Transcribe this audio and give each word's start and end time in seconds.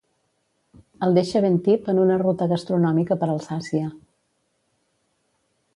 El 1.07 1.17
deixa 1.17 1.41
ben 1.45 1.59
tip 1.67 1.91
en 1.93 1.99
una 2.05 2.17
ruta 2.23 2.49
gastronòmica 2.53 3.19
per 3.25 3.31
Alsàcia. 3.33 3.95